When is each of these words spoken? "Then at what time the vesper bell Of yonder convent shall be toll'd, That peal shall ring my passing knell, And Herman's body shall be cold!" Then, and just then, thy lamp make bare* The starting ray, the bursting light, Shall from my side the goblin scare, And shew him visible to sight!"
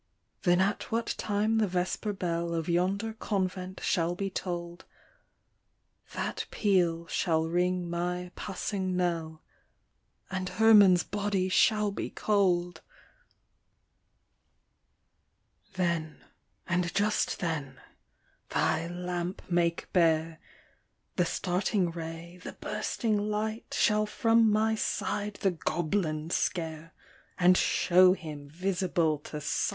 "Then 0.45 0.59
at 0.61 0.91
what 0.91 1.13
time 1.19 1.59
the 1.59 1.67
vesper 1.67 2.11
bell 2.11 2.55
Of 2.55 2.67
yonder 2.67 3.13
convent 3.13 3.81
shall 3.83 4.15
be 4.15 4.31
toll'd, 4.31 4.83
That 6.15 6.47
peal 6.49 7.05
shall 7.05 7.45
ring 7.45 7.87
my 7.87 8.31
passing 8.35 8.95
knell, 8.97 9.43
And 10.31 10.49
Herman's 10.49 11.03
body 11.03 11.49
shall 11.49 11.91
be 11.91 12.09
cold!" 12.09 12.81
Then, 15.75 16.23
and 16.65 16.91
just 16.95 17.37
then, 17.37 17.79
thy 18.49 18.87
lamp 18.87 19.43
make 19.51 19.87
bare* 19.93 20.39
The 21.15 21.25
starting 21.25 21.91
ray, 21.91 22.39
the 22.43 22.53
bursting 22.53 23.19
light, 23.29 23.75
Shall 23.77 24.07
from 24.07 24.51
my 24.51 24.73
side 24.73 25.35
the 25.41 25.51
goblin 25.51 26.31
scare, 26.31 26.91
And 27.37 27.55
shew 27.55 28.13
him 28.13 28.49
visible 28.49 29.19
to 29.19 29.39
sight!" 29.39 29.69